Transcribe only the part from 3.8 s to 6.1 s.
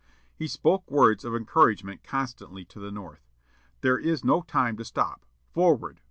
"This is no time to stop. FORWARD!